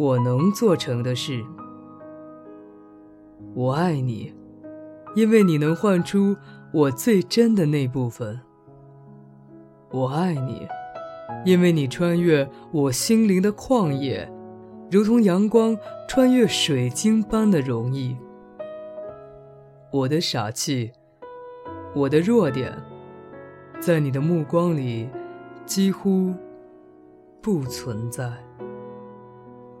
[0.00, 1.44] 我能做成的事，
[3.54, 4.32] 我爱你，
[5.14, 6.34] 因为你能唤出
[6.72, 8.40] 我最真的那部分。
[9.90, 10.66] 我爱你，
[11.44, 14.26] 因为你穿越我心灵的旷野，
[14.90, 15.76] 如同阳光
[16.08, 18.16] 穿越水晶般的容易。
[19.92, 20.92] 我的傻气，
[21.94, 22.72] 我的弱点，
[23.78, 25.10] 在你的目光里
[25.66, 26.32] 几乎
[27.42, 28.32] 不存在。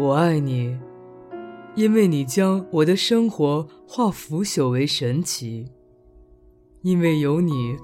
[0.00, 0.80] 我爱你，
[1.74, 5.70] 因为你将我的生活化腐朽为神奇。
[6.80, 7.76] 因为有你，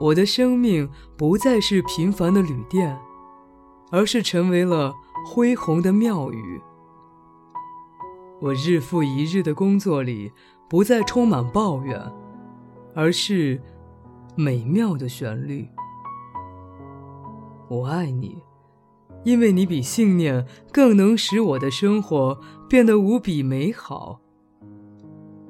[0.00, 2.98] 我的生命不再是平凡的旅店，
[3.90, 4.94] 而是成为了
[5.26, 6.58] 恢宏的庙宇。
[8.40, 10.32] 我日复一日的工作里，
[10.70, 12.00] 不再充满抱怨，
[12.94, 13.60] 而是
[14.34, 15.68] 美妙的旋律。
[17.68, 18.38] 我爱你。
[19.24, 24.20] 因为你比信念更能使我的生活变得无比美好，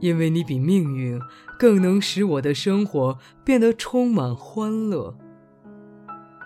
[0.00, 1.20] 因为你比命运
[1.58, 5.16] 更能使我的生活变得充满欢乐，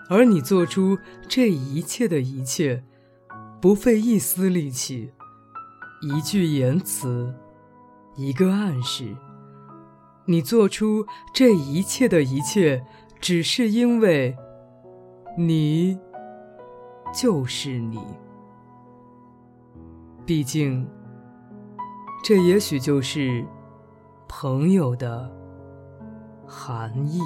[0.09, 0.97] 而你做出
[1.29, 2.83] 这一切的一切，
[3.61, 5.11] 不费一丝力气，
[6.01, 7.33] 一句言辞，
[8.17, 9.15] 一个暗示，
[10.25, 12.83] 你做出这一切的一切，
[13.21, 14.35] 只是因为，
[15.37, 15.97] 你。
[17.13, 17.99] 就是你，
[20.25, 20.87] 毕竟，
[22.23, 23.45] 这也许就是
[24.27, 25.29] 朋友的
[26.47, 27.21] 含义。